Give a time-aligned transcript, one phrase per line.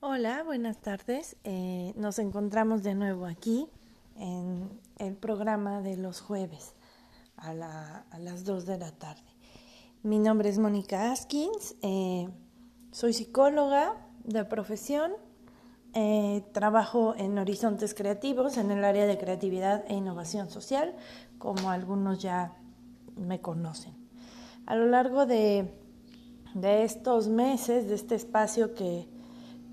[0.00, 1.36] Hola, buenas tardes.
[1.42, 3.66] Eh, nos encontramos de nuevo aquí
[4.16, 4.68] en
[4.98, 6.74] el programa de los jueves
[7.38, 9.24] a, las 2 de la tarde.
[10.02, 12.28] Mi nombre es Mónica Askins, eh,
[12.92, 15.12] soy psicóloga de profesión,
[15.94, 20.94] eh, trabajo en Horizontes Creativos en el área de creatividad e innovación social,
[21.38, 22.52] como algunos ya
[23.16, 23.94] me conocen.
[24.66, 25.72] A lo largo de,
[26.52, 29.15] de estos meses, de este espacio que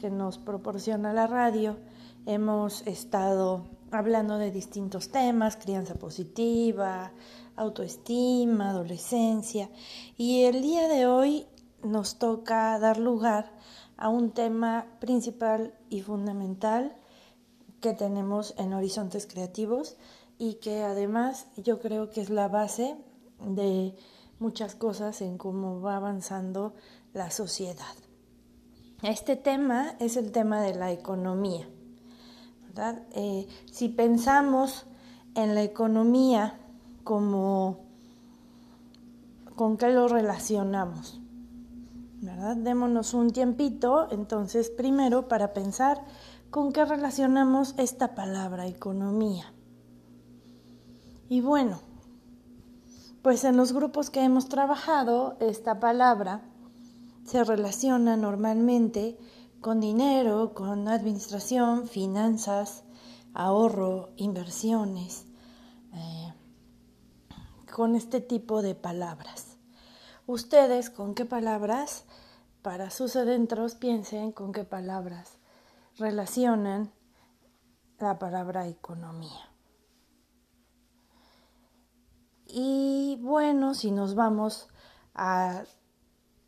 [0.03, 1.77] que nos proporciona la radio,
[2.25, 7.13] hemos estado hablando de distintos temas, crianza positiva,
[7.55, 9.69] autoestima, adolescencia,
[10.17, 11.45] y el día de hoy
[11.83, 13.53] nos toca dar lugar
[13.95, 16.97] a un tema principal y fundamental
[17.79, 19.95] que tenemos en Horizontes Creativos
[20.37, 22.97] y que además yo creo que es la base
[23.39, 23.95] de
[24.37, 26.73] muchas cosas en cómo va avanzando
[27.13, 27.95] la sociedad.
[29.03, 31.67] Este tema es el tema de la economía.
[33.11, 34.85] Eh, si pensamos
[35.35, 36.57] en la economía
[37.03, 37.81] como
[39.57, 41.19] con qué lo relacionamos,
[42.21, 42.55] ¿verdad?
[42.55, 46.05] Démonos un tiempito, entonces, primero para pensar
[46.49, 49.51] con qué relacionamos esta palabra economía.
[51.27, 51.81] Y bueno,
[53.21, 56.52] pues en los grupos que hemos trabajado, esta palabra
[57.25, 59.17] se relaciona normalmente
[59.61, 62.83] con dinero, con administración, finanzas,
[63.33, 65.25] ahorro, inversiones,
[65.93, 66.33] eh,
[67.73, 69.57] con este tipo de palabras.
[70.27, 72.05] Ustedes con qué palabras,
[72.61, 75.37] para sus adentros, piensen con qué palabras
[75.97, 76.91] relacionan
[77.99, 79.49] la palabra economía.
[82.45, 84.67] Y bueno, si nos vamos
[85.15, 85.63] a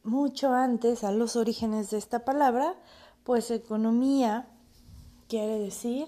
[0.05, 2.75] mucho antes a los orígenes de esta palabra,
[3.23, 4.47] pues economía
[5.27, 6.07] quiere decir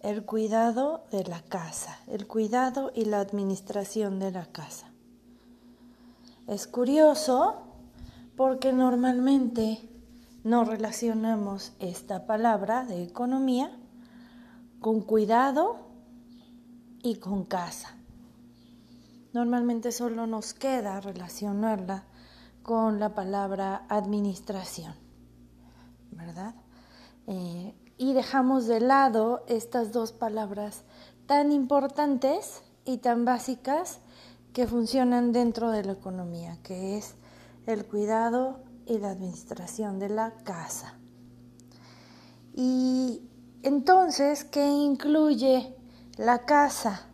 [0.00, 4.90] el cuidado de la casa, el cuidado y la administración de la casa.
[6.46, 7.56] Es curioso
[8.36, 9.80] porque normalmente
[10.44, 13.70] no relacionamos esta palabra de economía
[14.80, 15.76] con cuidado
[17.02, 17.96] y con casa.
[19.34, 22.04] Normalmente solo nos queda relacionarla
[22.68, 24.92] con la palabra administración,
[26.10, 26.54] ¿verdad?
[27.26, 30.82] Eh, y dejamos de lado estas dos palabras
[31.24, 34.00] tan importantes y tan básicas
[34.52, 37.14] que funcionan dentro de la economía, que es
[37.64, 40.98] el cuidado y la administración de la casa.
[42.54, 43.22] Y
[43.62, 45.74] entonces, ¿qué incluye
[46.18, 47.06] la casa?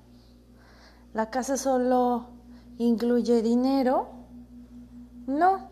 [1.12, 2.31] La casa solo
[2.76, 4.13] incluye dinero,
[5.26, 5.70] no,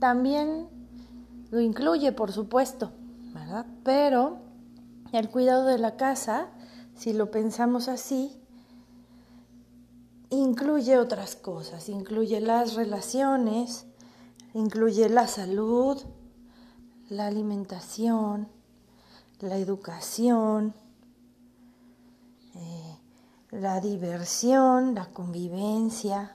[0.00, 0.68] también
[1.50, 2.92] lo incluye, por supuesto,
[3.32, 3.66] ¿verdad?
[3.84, 4.38] Pero
[5.12, 6.48] el cuidado de la casa,
[6.94, 8.40] si lo pensamos así,
[10.30, 13.86] incluye otras cosas, incluye las relaciones,
[14.54, 16.02] incluye la salud,
[17.08, 18.48] la alimentación,
[19.40, 20.74] la educación,
[22.54, 22.98] eh,
[23.50, 26.34] la diversión, la convivencia,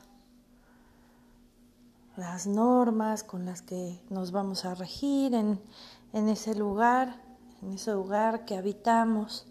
[2.20, 5.60] las normas con las que nos vamos a regir en,
[6.12, 7.22] ese lugar,
[7.62, 9.48] en ese lugar que habitamos,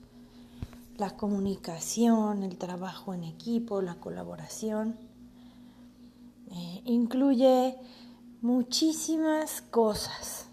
[0.97, 4.97] la comunicación, el trabajo en equipo, la colaboración.
[6.51, 7.79] Eh, incluye
[8.43, 10.49] muchísimas cosas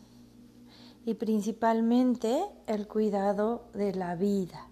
[1.06, 4.68] y principalmente el cuidado de la vida.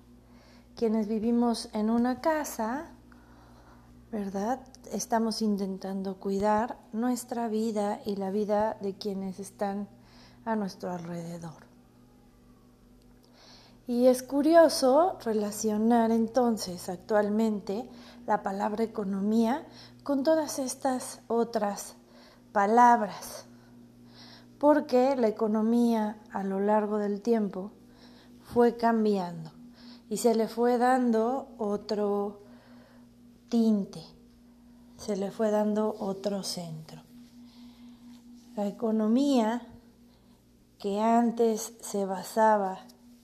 [0.75, 2.93] Quienes vivimos en una casa,
[4.13, 4.59] ¿verdad?
[4.91, 9.88] estamos intentando cuidar nuestra vida y la vida de quienes están
[10.46, 11.66] a nuestro alrededor.
[13.88, 17.90] Y es curioso relacionar entonces actualmente
[18.28, 19.66] la palabra economía
[20.03, 21.95] con todas estas otras
[22.51, 23.47] palabras,
[24.59, 27.71] porque la economía a lo largo del tiempo
[28.44, 29.50] fue cambiando
[30.07, 32.43] y se le fue dando otro
[33.54, 34.04] tinte
[34.98, 37.04] se le fue dando otro centro.
[38.56, 39.62] La economía
[40.80, 42.80] que antes se basaba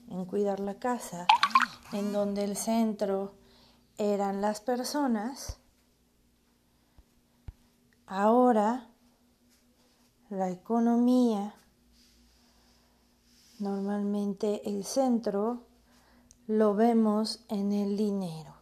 [0.07, 1.25] en cuidar la casa,
[1.93, 3.33] en donde el centro
[3.97, 5.57] eran las personas,
[8.05, 8.87] ahora
[10.29, 11.55] la economía,
[13.57, 15.65] normalmente el centro
[16.45, 18.58] lo vemos en el dinero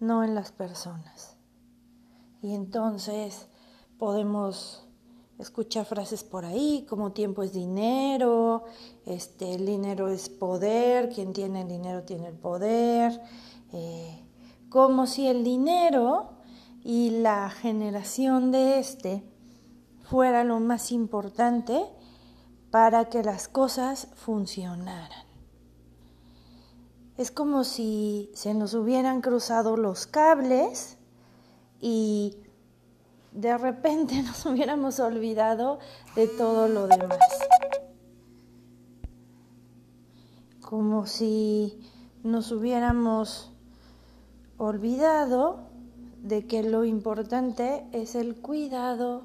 [0.00, 1.36] no en las personas.
[2.42, 3.46] Y entonces
[3.98, 4.86] podemos
[5.40, 8.64] escucha frases por ahí como tiempo es dinero,
[9.06, 13.20] este, el dinero es poder, quien tiene el dinero tiene el poder,
[13.72, 14.22] eh,
[14.68, 16.32] como si el dinero
[16.84, 19.24] y la generación de este
[20.02, 21.84] fuera lo más importante
[22.70, 25.29] para que las cosas funcionaran.
[27.20, 30.96] Es como si se nos hubieran cruzado los cables
[31.78, 32.38] y
[33.32, 35.80] de repente nos hubiéramos olvidado
[36.16, 37.18] de todo lo demás.
[40.62, 41.78] Como si
[42.22, 43.52] nos hubiéramos
[44.56, 45.58] olvidado
[46.22, 49.24] de que lo importante es el cuidado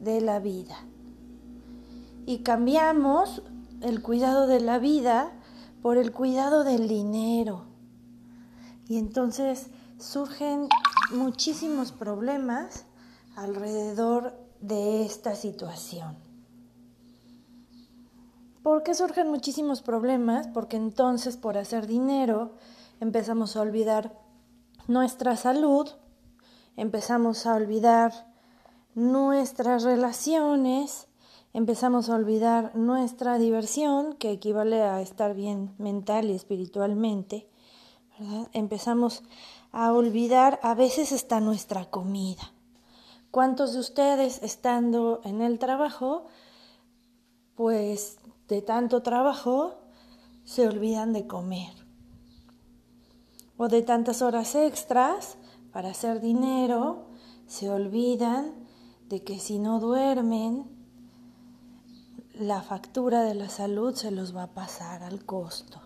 [0.00, 0.76] de la vida.
[2.26, 3.44] Y cambiamos
[3.80, 5.35] el cuidado de la vida
[5.86, 7.62] por el cuidado del dinero.
[8.88, 9.68] Y entonces
[10.00, 10.68] surgen
[11.12, 12.86] muchísimos problemas
[13.36, 16.16] alrededor de esta situación.
[18.64, 20.48] ¿Por qué surgen muchísimos problemas?
[20.48, 22.56] Porque entonces por hacer dinero
[22.98, 24.18] empezamos a olvidar
[24.88, 25.88] nuestra salud,
[26.74, 28.12] empezamos a olvidar
[28.96, 31.05] nuestras relaciones,
[31.56, 37.48] empezamos a olvidar nuestra diversión, que equivale a estar bien mental y espiritualmente,
[38.52, 39.22] Empezamos
[39.72, 42.52] a olvidar a veces hasta nuestra comida.
[43.30, 46.24] ¿Cuántos de ustedes estando en el trabajo,
[47.56, 48.16] pues
[48.48, 49.74] de tanto trabajo,
[50.44, 51.74] se olvidan de comer?
[53.58, 55.36] O de tantas horas extras
[55.70, 57.08] para hacer dinero,
[57.46, 58.54] se olvidan
[59.08, 60.75] de que si no duermen,
[62.38, 65.80] la factura de la salud se los va a pasar al costo.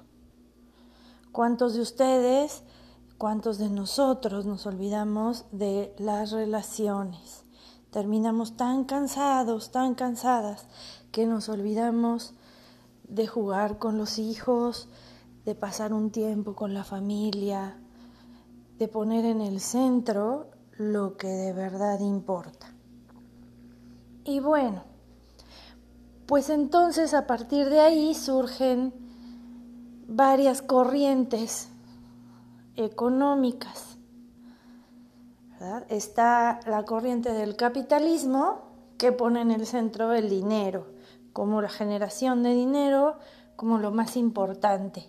[1.32, 2.62] ¿Cuántos de ustedes
[3.20, 7.44] ¿Cuántos de nosotros nos olvidamos de las relaciones?
[7.90, 10.64] Terminamos tan cansados, tan cansadas,
[11.12, 12.32] que nos olvidamos
[13.06, 14.88] de jugar con los hijos,
[15.44, 17.76] de pasar un tiempo con la familia,
[18.78, 20.46] de poner en el centro
[20.78, 22.72] lo que de verdad importa.
[24.24, 24.82] Y bueno,
[26.30, 28.94] pues entonces a partir de ahí surgen
[30.06, 31.68] varias corrientes
[32.76, 33.98] económicas.
[35.88, 38.60] Está la corriente del capitalismo
[38.96, 40.92] que pone en el centro el dinero,
[41.32, 43.18] como la generación de dinero,
[43.56, 45.08] como lo más importante.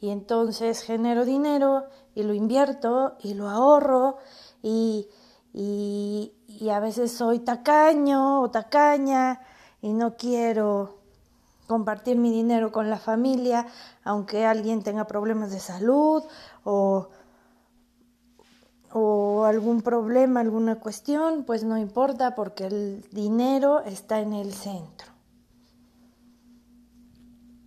[0.00, 4.16] Y entonces genero dinero y lo invierto y lo ahorro
[4.64, 5.06] y,
[5.52, 6.32] y,
[6.68, 9.42] a veces soy tacaño o tacaña
[9.82, 10.98] y no quiero
[11.66, 13.66] compartir mi dinero con la familia,
[14.02, 16.24] aunque alguien tenga problemas de salud
[16.64, 17.08] o,
[18.92, 25.10] o algún problema, alguna cuestión, pues no importa porque el dinero está en el centro.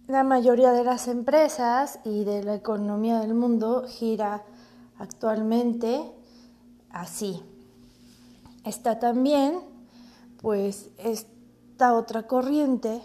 [0.08, 4.44] La mayoría de las empresas y de la economía del mundo gira
[5.00, 6.12] actualmente
[6.90, 7.42] así.
[8.66, 9.62] Está también,
[10.42, 10.90] pues,
[11.92, 13.02] otra corriente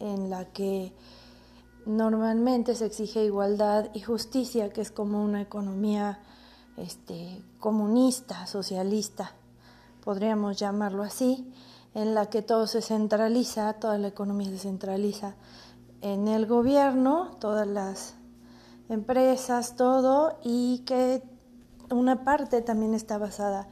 [0.00, 0.92] en la que
[1.86, 6.18] normalmente se exige igualdad y justicia, que es como una economía
[6.76, 9.32] este, comunista, socialista,
[10.02, 11.52] podríamos llamarlo así,
[11.94, 15.36] en la que todo se centraliza, toda la economía se centraliza
[16.02, 18.14] en el gobierno, todas las
[18.88, 21.22] empresas, todo, y que
[21.90, 23.68] una parte también está basada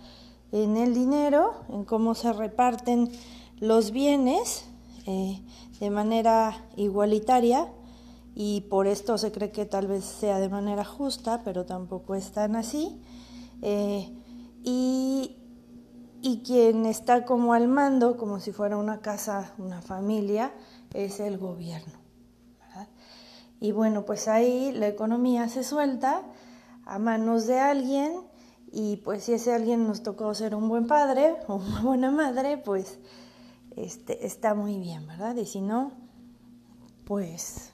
[0.52, 3.10] en el dinero, en cómo se reparten
[3.60, 4.66] los bienes
[5.06, 5.40] eh,
[5.80, 7.68] de manera igualitaria
[8.34, 12.32] y por esto se cree que tal vez sea de manera justa, pero tampoco es
[12.32, 13.00] tan así.
[13.62, 14.12] Eh,
[14.62, 15.36] y,
[16.22, 20.52] y, quien está como al mando, como si fuera una casa, una familia,
[20.92, 22.04] es el gobierno.
[23.60, 26.22] Y bueno, pues ahí la economía se suelta
[26.84, 28.20] a manos de alguien
[28.70, 32.58] y pues si ese alguien nos tocó ser un buen padre o una buena madre,
[32.58, 32.98] pues
[33.76, 35.36] este, está muy bien, ¿verdad?
[35.36, 35.92] Y si no,
[37.04, 37.72] pues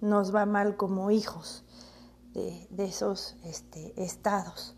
[0.00, 1.64] nos va mal como hijos
[2.32, 4.76] de, esos este, estados.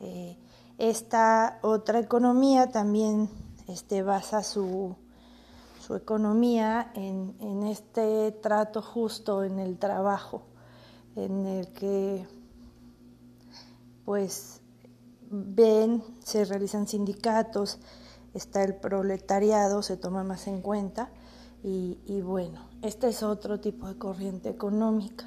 [0.00, 0.36] Eh,
[0.78, 3.30] esta otra economía también
[3.68, 4.96] este, basa su,
[5.94, 10.42] economía en, en, este trato justo en el trabajo,
[11.14, 12.26] en el que
[14.04, 14.60] pues
[15.30, 17.78] ven, se realizan sindicatos,
[18.34, 21.08] está el proletariado, se toma más en cuenta.
[21.62, 25.24] Y, bueno, este es otro tipo de corriente económica.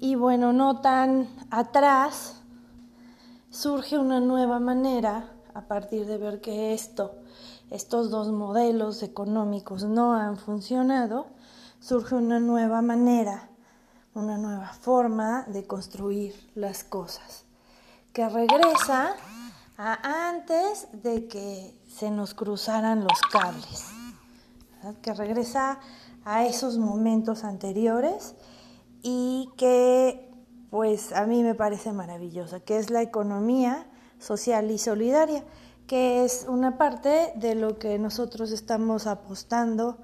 [0.00, 2.40] Y bueno, no tan atrás,
[3.50, 7.16] surge una nueva manera a partir de ver que esto
[7.70, 11.26] estos dos modelos económicos no han funcionado,
[11.80, 13.48] surge una nueva manera,
[14.14, 17.44] una nueva forma de construir las cosas,
[18.12, 19.14] que regresa
[19.78, 23.84] a antes de que se nos cruzaran los cables,
[25.02, 25.78] que regresa
[26.24, 28.34] a esos momentos anteriores
[29.02, 30.30] y que
[30.70, 33.86] pues a mí me parece maravillosa, que es la economía
[34.18, 35.44] social y solidaria,
[35.86, 39.98] que es una parte de lo que nosotros estamos apostando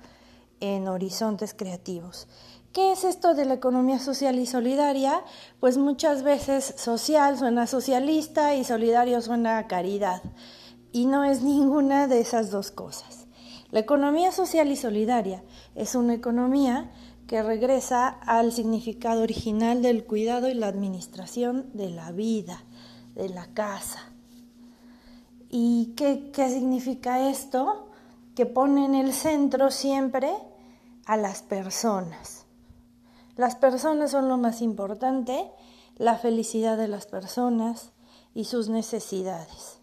[0.60, 2.28] en Horizontes Creativos.
[2.72, 5.22] ¿Qué es esto de la economía social y solidaria?
[5.60, 10.22] Pues muchas veces social suena socialista y solidario suena a caridad.
[10.90, 13.26] Y no es ninguna de esas dos cosas.
[13.72, 16.90] La economía social y solidaria es una economía
[17.26, 22.64] que regresa al significado original del cuidado y la administración de la vida,
[23.14, 24.00] de la casa.
[25.50, 27.90] ¿Y qué, qué significa esto?
[28.34, 30.32] Que pone en el centro siempre
[31.04, 32.41] a las personas
[33.36, 35.50] las personas son lo más importante,
[35.96, 37.92] la felicidad de las personas
[38.34, 39.78] y sus necesidades.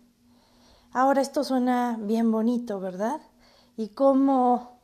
[0.92, 3.22] Ahora esto suena bien bonito, ¿verdad?
[3.78, 4.80] ¿Y cómo,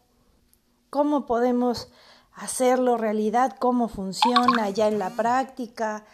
[0.90, 1.92] cómo podemos
[2.34, 3.56] hacerlo realidad?
[3.60, 6.06] ¿Cómo funciona ya en la práctica?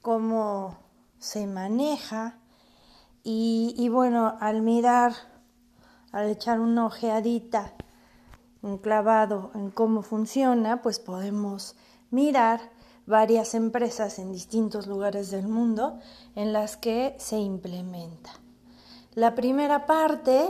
[0.00, 0.78] ¿Cómo
[1.18, 2.38] se maneja?
[3.24, 5.12] Y, y bueno, al mirar,
[6.12, 7.74] al echar una ojeadita,
[8.62, 11.76] un clavado en cómo funciona, pues podemos
[12.12, 12.60] mirar
[13.06, 15.98] varias empresas en distintos lugares del mundo
[16.36, 18.30] en las que se implementa.
[19.14, 20.48] La primera parte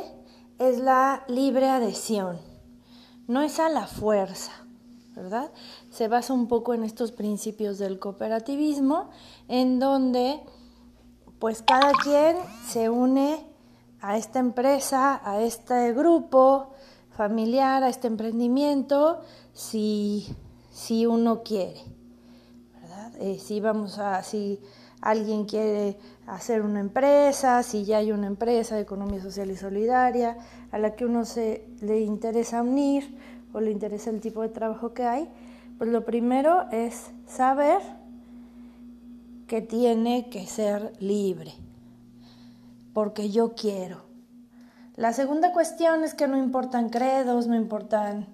[0.59, 2.39] es la libre adhesión.
[3.27, 4.53] No es a la fuerza,
[5.17, 5.51] ¿verdad?
[5.91, 9.09] Se basa un poco en estos principios del cooperativismo,
[9.49, 10.41] en donde
[11.39, 12.37] pues cada quien
[12.69, 13.45] se une
[14.01, 16.71] a esta empresa, a este grupo
[17.11, 19.21] familiar, a este emprendimiento,
[19.53, 20.37] si
[20.83, 21.81] si uno quiere,
[22.81, 23.13] ¿verdad?
[23.21, 24.59] Eh, si vamos a, si
[25.01, 25.97] alguien quiere
[26.27, 30.37] hacer una empresa, si ya hay una empresa de economía social y solidaria
[30.73, 33.17] a la que uno se le interesa unir
[33.53, 35.29] o le interesa el tipo de trabajo que hay,
[35.79, 37.81] pues lo primero es saber
[39.47, 41.53] que tiene que ser libre,
[42.93, 44.03] porque yo quiero.
[44.97, 48.27] La segunda cuestión es que no importan credos, no importan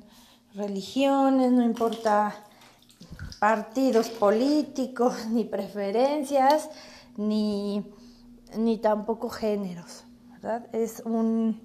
[0.59, 2.35] religiones, no importa
[3.39, 6.69] partidos políticos, ni preferencias,
[7.17, 7.85] ni,
[8.57, 10.05] ni tampoco géneros.
[10.33, 10.67] ¿verdad?
[10.73, 11.61] Es un,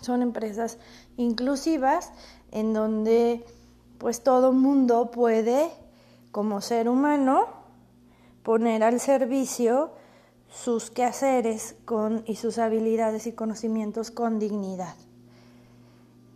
[0.00, 0.78] son empresas
[1.16, 2.12] inclusivas
[2.50, 3.44] en donde
[3.98, 5.70] pues todo mundo puede,
[6.32, 7.46] como ser humano,
[8.42, 9.92] poner al servicio
[10.52, 14.94] sus quehaceres con, y sus habilidades y conocimientos con dignidad.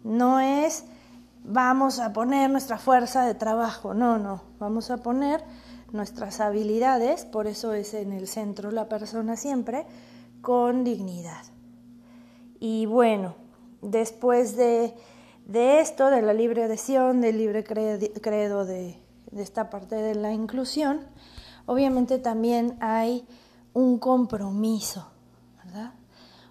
[0.05, 0.85] No es
[1.47, 5.45] vamos a poner nuestra fuerza de trabajo, no, no, vamos a poner
[5.93, 9.87] nuestras habilidades, por eso es en el centro la persona siempre,
[10.41, 11.45] con dignidad.
[12.59, 13.37] Y bueno,
[13.81, 14.95] después de,
[15.55, 18.99] esto, de la libre adhesión, del libre credo de,
[19.31, 21.01] de esta parte de la inclusión,
[21.67, 23.27] obviamente también hay
[23.73, 25.11] un compromiso,
[25.65, 25.93] ¿verdad?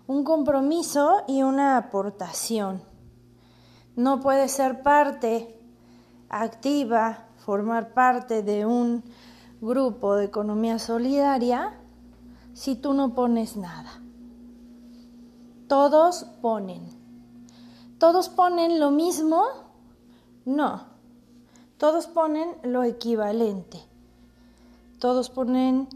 [0.08, 2.95] Un compromiso y una aportación
[3.96, 5.60] no puede ser parte
[6.30, 9.04] activa, formar parte de un
[9.62, 11.74] grupo de economía solidaria
[12.54, 14.02] si tú no pones nada.
[15.68, 16.90] Todos ponen.
[17.98, 19.44] ¿Todos ponen lo mismo?
[20.46, 20.86] No.
[21.78, 23.80] Todos ponen lo equivalente.
[25.00, 25.90] Todos ponen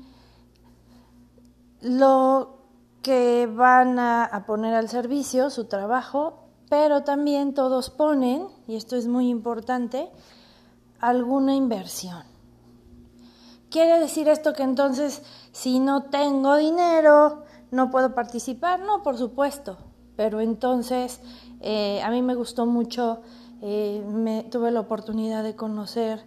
[1.82, 2.58] lo
[3.02, 9.08] que van a, poner al servicio, su trabajo, pero también todos ponen, y esto es
[9.08, 10.10] muy importante,
[11.00, 12.24] alguna inversión.
[13.70, 15.22] ¿Quiere decir esto que entonces
[15.52, 18.80] si no tengo dinero no puedo participar?
[18.80, 19.78] No, por supuesto,
[20.16, 21.22] pero entonces
[21.62, 23.22] eh, a mí me gustó mucho,
[23.62, 26.24] eh, me, tuve la oportunidad de conocer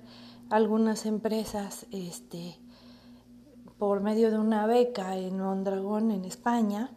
[0.50, 2.58] algunas empresas este,
[3.78, 6.90] por medio de una beca en Mondragón, en España,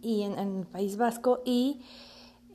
[0.00, 1.82] y en el País Vasco, y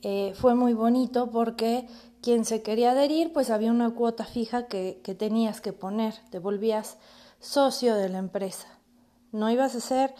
[0.02, 1.86] eh, fue muy bonito porque
[2.22, 6.38] quien se quería adherir, pues había una cuota fija que, que tenías que poner, te
[6.38, 6.98] volvías
[7.38, 8.68] socio de la empresa.
[9.32, 10.14] No ibas a ser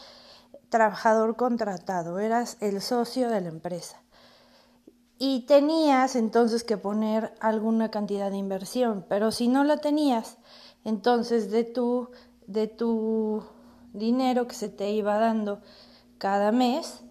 [0.69, 4.03] trabajador contratado, eras el socio de la empresa.
[5.19, 10.39] Y tenías entonces que poner alguna cantidad de inversión, pero si no la tenías,
[10.85, 12.09] entonces de tu,
[12.47, 13.43] de tu
[13.93, 15.61] dinero que se te iba dando
[16.17, 17.03] cada mes,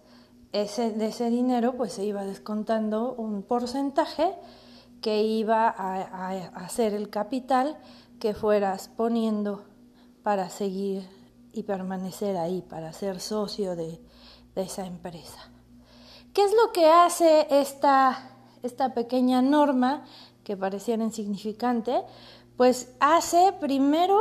[0.52, 4.34] ese, de ese dinero pues se iba descontando un porcentaje
[5.00, 6.30] que iba a,
[6.64, 7.78] hacer el capital
[8.18, 9.64] que fueras poniendo
[10.22, 11.08] para seguir
[11.52, 14.00] y permanecer ahí, para ser socio de,
[14.56, 15.50] esa empresa.
[16.34, 18.30] ¿Qué es lo que hace esta,
[18.62, 20.04] esta pequeña norma
[20.44, 22.02] que pareciera insignificante?
[22.58, 24.20] Pues hace primero,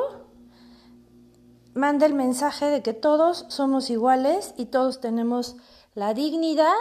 [1.73, 5.57] manda el mensaje de que todos somos iguales y todos tenemos
[5.95, 6.73] la dignidad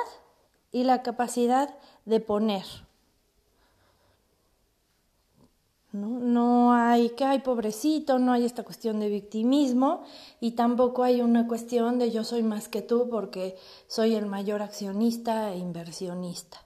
[0.73, 1.75] y la capacidad
[2.05, 2.65] de poner.
[5.93, 6.73] ¿no?
[6.75, 10.03] hay que hay pobrecito, no hay esta cuestión de victimismo
[10.41, 14.63] y tampoco hay una cuestión de yo soy más que tú porque soy el mayor
[14.63, 16.59] accionista e inversionista.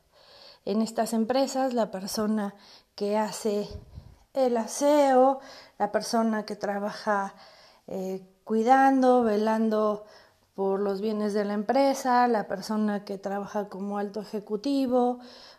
[0.65, 2.55] En estas empresas la persona
[2.95, 3.69] que hace
[4.35, 5.41] el aseo,
[5.79, 7.35] la persona que trabaja
[7.87, 10.05] eh, cuidando, velando
[10.55, 15.19] por los bienes de la empresa, la persona que trabaja como alto ejecutivo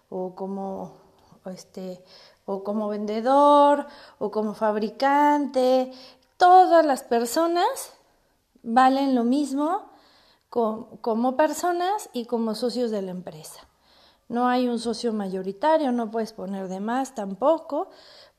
[0.09, 0.93] o como
[1.45, 2.03] este
[2.45, 3.87] o como vendedor
[4.19, 5.91] o como fabricante,
[6.37, 7.93] todas las personas
[8.61, 9.89] valen lo mismo
[10.49, 13.67] como personas y como socios de la empresa.
[14.29, 17.89] No hay un socio mayoritario, no puedes poner de más tampoco,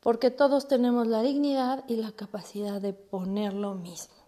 [0.01, 4.24] porque todos tenemos la dignidad y la capacidad de poner lo mismo.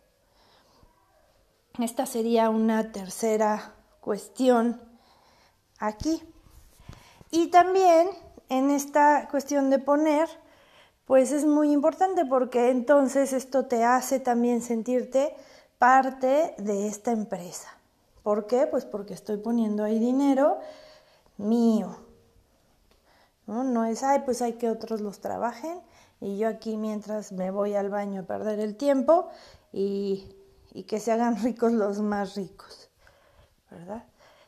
[1.79, 4.81] Esta sería una tercera cuestión
[5.79, 6.23] aquí.
[7.31, 8.09] Y también
[8.49, 10.27] en esta cuestión de poner,
[11.05, 15.35] pues es muy importante porque entonces esto te hace también sentirte
[15.79, 17.69] parte de esta empresa.
[18.23, 18.67] ¿Por qué?
[18.67, 20.59] Pues porque estoy poniendo ahí dinero
[21.37, 21.99] mío.
[23.47, 23.65] ¿No?
[23.65, 25.79] no es, ay, pues hay que otros los trabajen
[26.21, 29.29] y yo aquí mientras me voy al baño a perder el tiempo
[29.73, 30.36] y,
[30.77, 32.91] y que se hagan ricos los más ricos,
[33.71, 34.05] ¿verdad?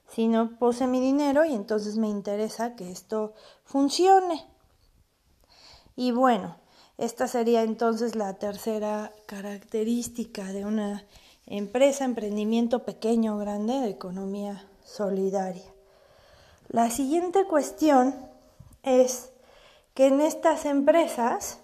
[0.08, 4.46] sino puse mi dinero y entonces me interesa que esto funcione.
[5.96, 6.56] Y bueno,
[6.96, 11.04] esta sería entonces la tercera característica de una
[11.46, 15.70] empresa, emprendimiento pequeño o grande de economía solidaria.
[16.68, 18.14] La siguiente cuestión
[18.82, 19.30] es
[19.94, 21.60] que en estas empresas,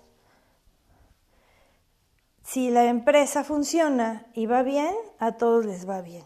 [2.44, 6.24] si la empresa funciona y va bien, a todos les va bien.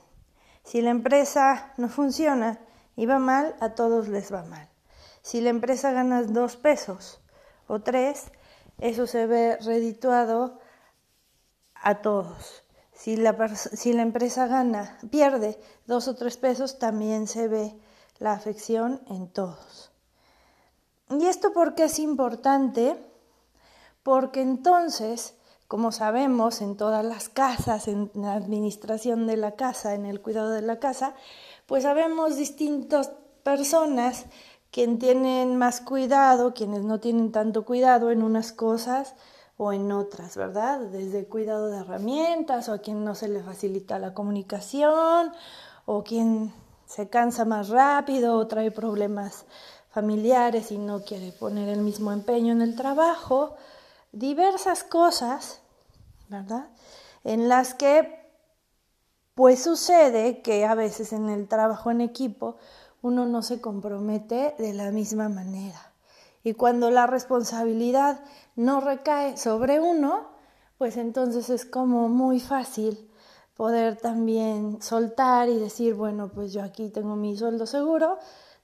[0.64, 2.58] Si la empresa no funciona
[2.96, 4.68] y va mal, a todos les va mal.
[5.22, 7.20] Si la empresa gana dos pesos
[7.68, 8.32] o tres,
[8.78, 10.58] eso se ve redituado
[11.74, 12.64] a todos.
[12.92, 13.30] Si la,
[14.02, 17.78] empresa gana, pierde dos o tres pesos, también se ve
[18.18, 19.92] la afección en todos.
[21.10, 22.96] ¿Y esto por qué es importante?
[24.02, 25.37] Porque entonces
[25.68, 30.50] como sabemos, en todas las casas, en la administración de la casa, en el cuidado
[30.50, 31.14] de la casa,
[31.66, 34.24] pues sabemos distintas personas
[34.70, 39.14] quien tienen más cuidado, quienes no tienen tanto cuidado en unas cosas
[39.58, 40.80] o en otras, ¿verdad?
[40.80, 45.32] Desde cuidado de herramientas o a quien no se le facilita la comunicación
[45.84, 46.52] o quien
[46.86, 49.44] se cansa más rápido o trae problemas
[49.90, 53.56] familiares y no quiere poner el mismo empeño en el trabajo
[54.12, 55.60] diversas cosas,
[56.28, 56.68] ¿verdad?
[57.24, 58.18] En las que
[59.34, 62.56] pues sucede que a veces en el trabajo en equipo
[63.02, 65.92] uno no se compromete de la misma manera.
[66.42, 68.20] Y cuando la responsabilidad
[68.56, 70.28] no recae sobre uno,
[70.78, 73.08] pues entonces es como muy fácil
[73.56, 78.18] poder también soltar y decir, bueno, pues yo aquí tengo mi sueldo seguro,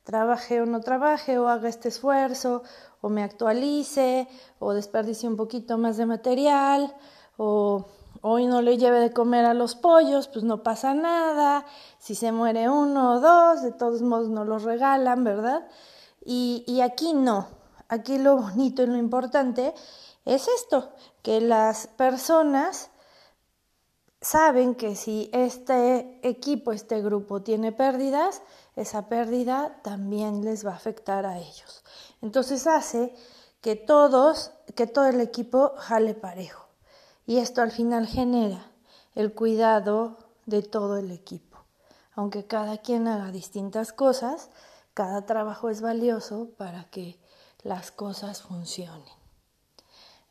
[0.04, 2.62] trabaje o no trabaje, o haga este esfuerzo,
[3.00, 6.94] o me actualice, o desperdicie un poquito más de material,
[7.36, 7.86] o
[8.20, 11.64] hoy no le lleve de comer a los pollos, pues no pasa nada,
[11.98, 15.66] si se muere uno o dos, de todos modos no los regalan, ¿verdad?
[16.24, 17.48] Y, y aquí no,
[17.88, 19.74] aquí lo bonito y lo importante
[20.24, 22.90] es esto, que las personas
[24.20, 28.40] saben que si este equipo, este grupo tiene pérdidas,
[28.76, 31.84] esa pérdida también les va a afectar a ellos.
[32.22, 33.14] Entonces hace
[33.60, 36.68] que todos, que todo el equipo jale parejo.
[37.26, 38.70] Y esto al final genera
[39.14, 41.58] el cuidado de todo el equipo.
[42.14, 44.50] Aunque cada quien haga distintas cosas,
[44.92, 47.18] cada trabajo es valioso para que
[47.62, 49.14] las cosas funcionen.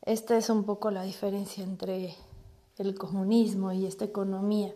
[0.02, 2.14] Esta es un poco la diferencia entre
[2.78, 4.74] el comunismo y esta economía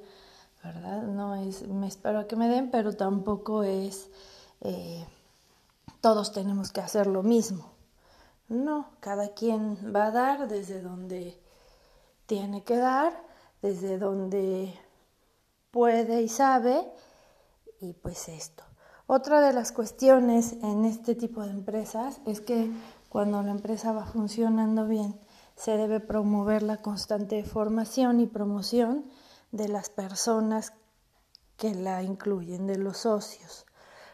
[0.74, 4.10] No es, me espero que me den, pero tampoco es,
[4.60, 5.06] eh,
[6.00, 7.72] todos tenemos que hacer lo mismo.
[8.48, 11.38] No, cada quien va a dar desde donde
[12.26, 13.12] tiene que dar,
[13.62, 14.74] desde donde
[15.70, 16.90] puede y sabe,
[17.80, 18.64] y pues esto.
[19.06, 22.70] Otra de las cuestiones en este tipo de empresas es que
[23.08, 25.18] cuando la empresa va funcionando bien,
[25.56, 29.06] se debe promover la constante formación y promoción
[29.52, 30.72] de las personas
[31.56, 33.66] que la incluyen, de los socios.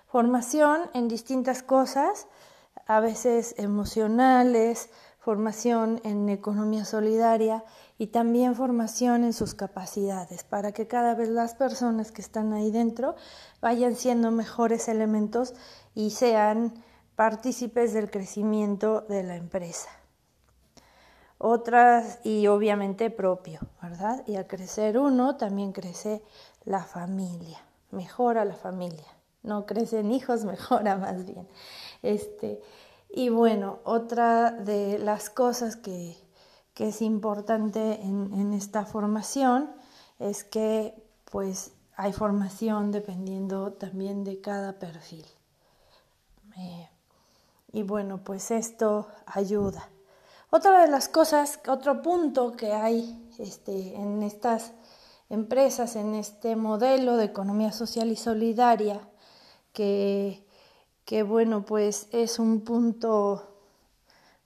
[0.06, 2.26] Formación en distintas cosas,
[2.86, 7.64] a veces emocionales, formación en economía solidaria
[7.96, 12.70] y también formación en sus capacidades, para que cada vez las personas que están ahí
[12.70, 13.16] dentro
[13.62, 15.54] vayan siendo mejores elementos
[15.94, 16.74] y sean
[17.16, 19.88] partícipes del crecimiento de la empresa.
[21.38, 24.22] Otras, y obviamente propio, ¿verdad?
[24.26, 26.22] Y al crecer uno, también crece
[26.64, 29.06] la familia, mejora la familia.
[29.42, 31.46] No crecen hijos, mejora más bien.
[32.02, 32.60] Este,
[33.10, 36.16] y bueno, otra de las cosas que,
[36.76, 39.70] es importante en, esta formación
[40.18, 40.94] es que
[41.30, 45.24] pues hay formación dependiendo también de cada perfil.
[46.56, 46.88] Eh,
[47.72, 49.88] y bueno, pues esto ayuda.
[50.56, 54.72] Otra de las cosas, otro punto que hay este, en estas
[55.28, 59.00] empresas, en este modelo de economía social y solidaria,
[59.72, 60.44] que
[61.04, 63.58] que bueno, pues es un punto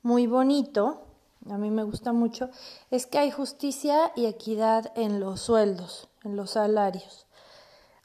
[0.02, 1.04] muy bonito,
[1.48, 2.50] a mí me gusta mucho,
[2.90, 7.26] es que hay justicia y equidad en los sueldos, en los salarios.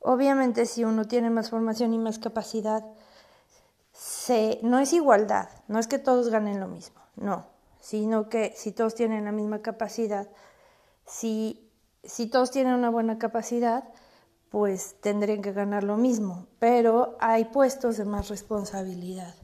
[0.01, 2.85] Obviamente si uno tiene más formación y más capacidad,
[3.91, 7.52] se, no es igualdad, no es que todos ganen lo mismo, no,
[7.83, 10.29] sino que si todos tienen la misma capacidad,
[11.05, 11.69] si,
[12.01, 13.83] si todos tienen una buena capacidad,
[14.49, 19.35] pues tendrían que ganar lo mismo, pero hay puestos de más responsabilidad.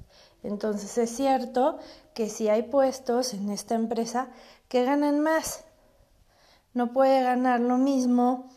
[0.42, 1.80] Entonces es cierto
[2.14, 4.30] que si hay puestos en esta empresa
[4.70, 5.66] que ganan más,
[6.74, 8.50] no puede ganar lo mismo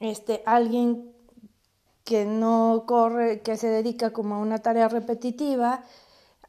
[0.00, 1.12] este alguien
[2.02, 5.84] que no corre, que se dedica como a una tarea repetitiva,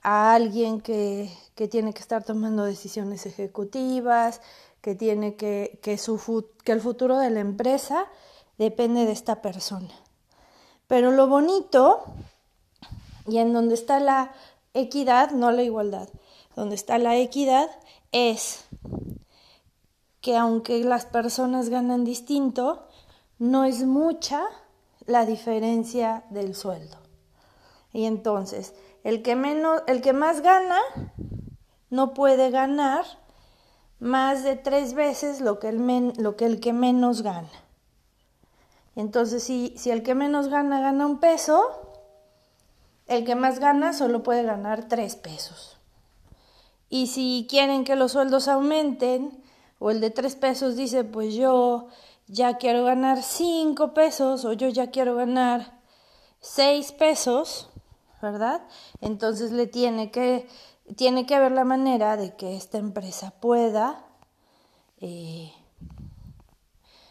[0.01, 4.41] a alguien que, que tiene que estar tomando decisiones ejecutivas,
[4.81, 8.05] que tiene que, que, su, que el futuro de la empresa
[8.57, 9.93] depende de esta persona.
[10.87, 12.03] Pero lo bonito,
[13.27, 14.31] y en donde está la
[14.73, 16.09] equidad, no la igualdad,
[16.55, 17.69] donde está la equidad
[18.11, 18.65] es
[20.21, 22.87] que aunque las personas ganan distinto,
[23.37, 24.43] no es mucha
[25.05, 26.97] la diferencia del sueldo.
[27.93, 30.79] Y entonces, el que, menos, el que más gana
[31.89, 33.05] no puede ganar
[33.99, 37.49] más de tres veces lo que el, lo que, el que menos gana.
[38.95, 41.61] Entonces, si, si el que menos gana gana un peso,
[43.07, 45.77] el que más gana solo puede ganar tres pesos.
[46.89, 49.43] Y si quieren que los sueldos aumenten,
[49.79, 51.87] o el de tres pesos dice, pues yo
[52.27, 55.79] ya quiero ganar cinco pesos, o yo ya quiero ganar
[56.39, 57.68] seis pesos,
[58.21, 58.61] ¿verdad?
[59.01, 60.47] Entonces le tiene que,
[60.95, 64.05] tiene que haber la manera de que esta empresa pueda
[65.01, 65.51] eh,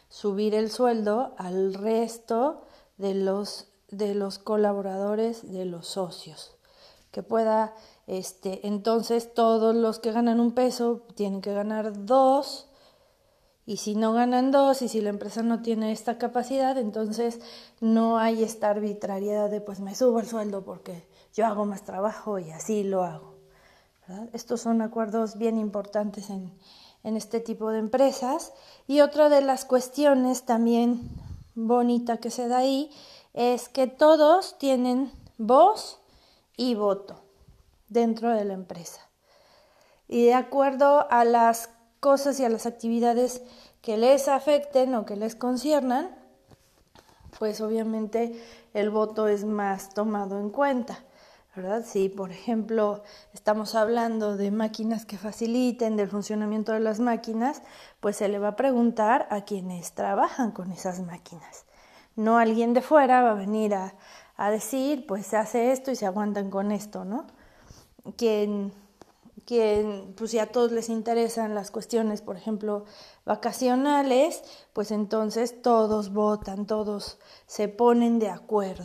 [0.08, 2.62] subir el sueldo al resto
[2.96, 6.56] de los, de los colaboradores, de los socios,
[7.10, 7.74] que pueda,
[8.06, 12.67] este, entonces todos los que ganan un peso tienen que ganar dos,
[13.68, 17.38] y si no ganan dos y si la empresa no tiene esta capacidad, entonces
[17.82, 22.38] no hay esta arbitrariedad de pues me subo el sueldo porque yo hago más trabajo
[22.38, 23.34] y así lo hago.
[24.32, 26.50] Estos son acuerdos bien importantes en,
[27.04, 28.54] en este tipo de empresas.
[28.86, 31.06] Y otra de las cuestiones también
[31.54, 32.90] bonita que se da ahí
[33.34, 36.00] es que todos tienen voz
[36.56, 37.20] y voto
[37.90, 39.02] dentro de la empresa.
[40.08, 41.68] Y de acuerdo a las
[42.00, 43.42] cosas y a las actividades
[43.82, 46.10] que les afecten o que les conciernan,
[47.38, 48.40] pues obviamente
[48.74, 51.04] el voto es más tomado en cuenta.
[51.54, 51.84] ¿verdad?
[51.84, 53.02] Si, por ejemplo,
[53.34, 57.62] estamos hablando de máquinas que faciliten del funcionamiento de las máquinas,
[58.00, 61.64] pues se le va a preguntar a quienes trabajan con esas máquinas.
[62.14, 63.94] No alguien de fuera va a venir a,
[64.36, 67.26] a decir, pues se hace esto y se aguantan con esto, ¿no?
[68.16, 68.72] Quien,
[69.48, 72.84] quien, pues si a todos les interesan las cuestiones, por ejemplo,
[73.24, 74.42] vacacionales,
[74.74, 78.84] pues entonces todos votan, todos se ponen de acuerdo.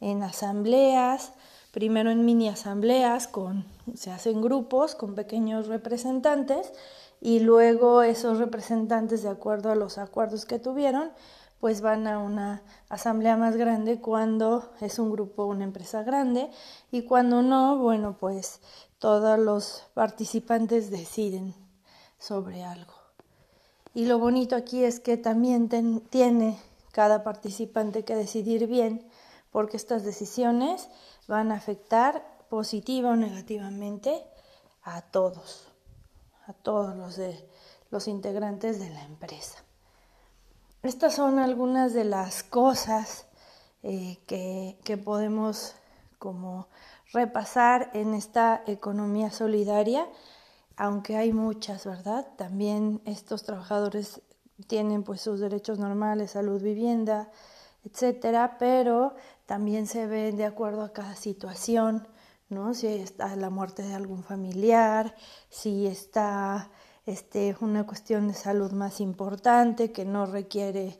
[0.00, 1.32] En asambleas,
[1.70, 6.72] primero en mini asambleas, con, se hacen grupos con pequeños representantes
[7.20, 11.12] y luego esos representantes, de acuerdo a los acuerdos que tuvieron,
[11.62, 16.50] pues van a una asamblea más grande cuando es un grupo, una empresa grande
[16.90, 18.60] y cuando no, bueno, pues
[18.98, 21.54] todos los participantes deciden
[22.18, 22.94] sobre algo.
[23.94, 25.68] Y lo bonito aquí es que también
[26.10, 26.58] tiene
[26.90, 29.08] cada participante que decidir bien,
[29.52, 30.88] porque estas decisiones
[31.28, 34.26] van a afectar positiva o negativamente
[34.82, 35.68] a todos,
[36.48, 37.48] a todos los, de,
[37.92, 39.62] los integrantes de la empresa.
[40.82, 43.26] Estas son algunas de las cosas
[43.84, 45.76] eh, que, que podemos
[46.18, 46.66] como
[47.12, 50.08] repasar en esta economía solidaria,
[50.76, 52.26] aunque hay muchas, ¿verdad?
[52.36, 54.22] También estos trabajadores
[54.66, 57.30] tienen pues sus derechos normales, salud, vivienda,
[57.84, 59.14] etcétera, pero
[59.46, 62.08] también se ven de acuerdo a cada situación,
[62.48, 62.74] ¿no?
[62.74, 65.14] Si está la muerte de algún familiar,
[65.48, 66.70] si está
[67.06, 70.96] este, una cuestión de salud más importante que no requiere,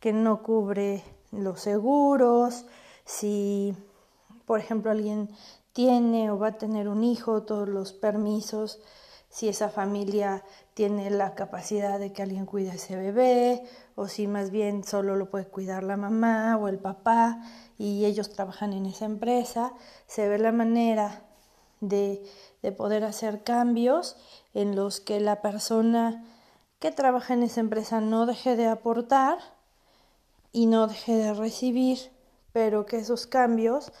[0.00, 2.66] que no cubre los seguros,
[3.04, 3.76] si
[4.46, 5.30] por ejemplo alguien
[5.72, 8.80] tiene o va a tener un hijo, todos los permisos,
[9.28, 13.64] si esa familia tiene la capacidad de que alguien cuide a ese bebé,
[13.96, 17.42] o si más bien solo lo puede cuidar la mamá o el papá
[17.76, 19.72] y ellos trabajan en esa empresa,
[20.06, 21.22] se ve la manera
[21.80, 22.24] de,
[22.62, 24.16] de poder hacer cambios
[24.54, 26.24] en los que la persona
[26.78, 29.38] que trabaja en esa empresa no deje de aportar
[30.52, 31.98] y no deje de recibir,
[32.52, 33.92] pero que esos cambios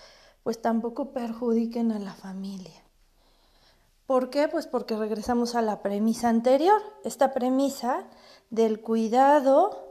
[0.42, 2.82] pues tampoco perjudiquen a la familia.
[4.06, 4.48] ¿Por qué?
[4.48, 8.04] Pues porque regresamos a la premisa anterior, esta premisa
[8.50, 9.88] del cuidado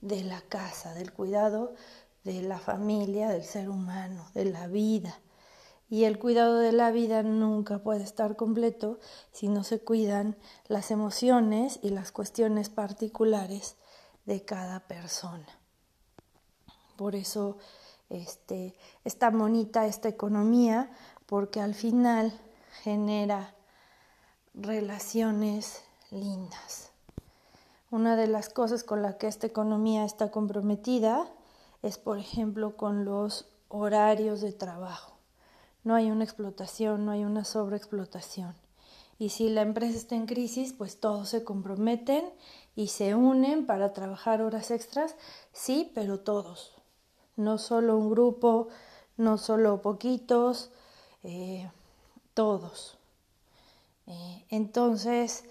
[0.00, 1.74] de la casa, del cuidado
[2.24, 5.20] de la familia, del ser humano, de la vida.
[5.88, 8.98] Y el cuidado de la vida nunca puede estar completo
[9.32, 13.76] si no se cuidan las emociones y las cuestiones particulares
[14.24, 15.46] de cada persona.
[16.96, 17.58] Por eso
[18.10, 20.90] este, está bonita esta economía,
[21.26, 22.32] porque al final
[22.82, 23.54] genera
[24.54, 26.90] relaciones lindas.
[27.90, 31.28] Una de las cosas con la que esta economía está comprometida
[31.82, 35.15] es, por ejemplo, con los horarios de trabajo.
[35.86, 38.54] No hay una explotación, no hay una sobreexplotación.
[39.18, 42.24] Y si la empresa está en crisis, pues todos se comprometen
[42.74, 45.14] y se unen para trabajar horas extras,
[45.52, 46.74] sí, pero todos.
[47.36, 48.68] No solo un grupo,
[49.16, 50.70] no solo poquitos.
[51.22, 51.70] Eh,
[52.36, 52.98] todos.
[54.06, 55.44] Eh, entonces,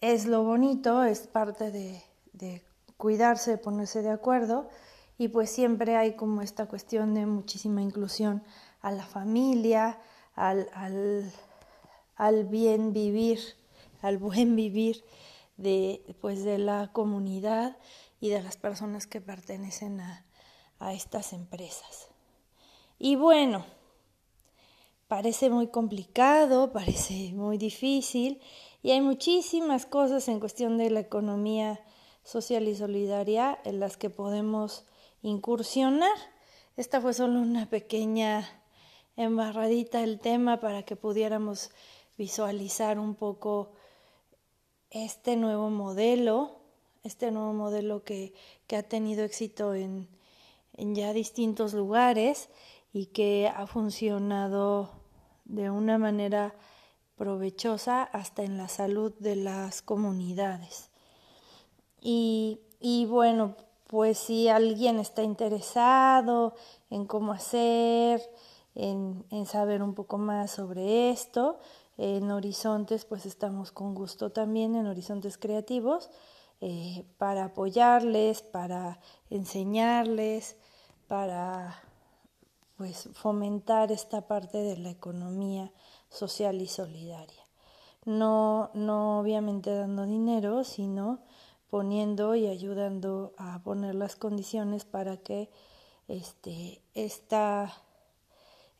[0.00, 2.62] es lo bonito, es parte de,
[2.96, 4.68] cuidarse, de ponerse de acuerdo
[5.18, 8.44] y pues siempre hay como esta cuestión de muchísima inclusión
[8.84, 9.98] a la familia,
[10.34, 10.68] al,
[12.16, 13.40] al, bien vivir,
[14.02, 15.02] al buen vivir
[15.56, 17.78] de, pues de la comunidad
[18.20, 20.26] y de las personas que pertenecen a,
[20.80, 22.08] a estas empresas.
[22.98, 23.64] Y bueno,
[25.08, 28.42] parece muy complicado, parece muy difícil
[28.82, 31.82] y hay muchísimas cosas en cuestión de la economía
[32.22, 34.84] social y solidaria en las que podemos
[35.22, 36.18] incursionar.
[36.76, 38.60] Esta fue solo una pequeña
[39.16, 41.70] embarradita del tema para que pudiéramos
[42.16, 43.72] visualizar un poco
[44.90, 46.60] este nuevo modelo,
[47.02, 48.32] este nuevo modelo que,
[48.66, 50.08] que ha tenido éxito en,
[50.72, 52.48] en ya distintos lugares
[52.92, 54.90] y que ha funcionado
[55.44, 56.54] de una manera
[57.16, 60.90] provechosa hasta en la salud de las comunidades.
[62.00, 66.54] Y, y bueno, pues si alguien está interesado
[66.90, 68.20] en cómo hacer,
[68.74, 71.58] en, saber un poco más sobre esto,
[71.96, 76.10] en Horizontes pues estamos con gusto también en Horizontes Creativos
[76.60, 78.98] eh, para apoyarles, para
[79.30, 80.56] enseñarles,
[81.06, 81.82] para
[82.76, 85.72] pues fomentar esta parte de la economía
[86.08, 87.44] social y solidaria.
[88.04, 91.20] No, no obviamente dando dinero, sino
[91.70, 95.50] poniendo y ayudando a poner las condiciones para que
[96.06, 97.72] este, esta,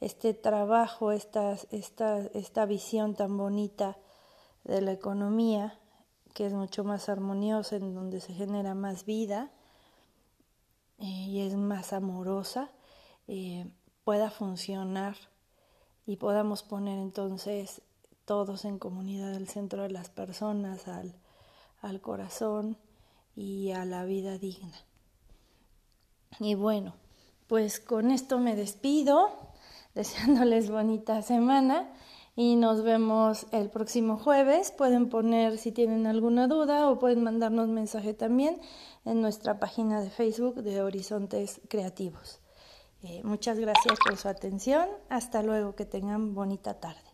[0.05, 3.97] este trabajo, esta, esta, esta visión tan bonita
[4.65, 5.79] de la economía,
[6.35, 9.51] que es mucho más armoniosa, en donde se genera más vida
[10.99, 12.71] eh, y es más amorosa,
[13.29, 13.67] eh,
[14.05, 15.17] pueda funcionar
[16.05, 17.81] y podamos poner entonces
[18.27, 21.15] todos en comunidad el centro de las personas, al,
[21.81, 22.77] al corazón
[23.35, 24.85] y a la vida digna.
[26.41, 26.95] Y bueno,
[27.47, 29.54] pues con esto me despido,
[29.95, 31.91] deseándoles bonita semana
[32.37, 34.73] y nos vemos el próximo jueves.
[34.73, 38.61] Pueden poner si tienen alguna duda o pueden mandarnos mensaje también
[39.05, 42.41] en nuestra página de Facebook de Horizontes Creativos.
[43.03, 44.89] Eh, muchas gracias por su atención.
[45.11, 47.14] Hasta luego, que tengan bonita tarde.